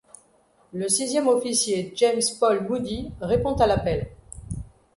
[0.73, 4.09] Le sixième officier James Paul Moody répond à l'appel.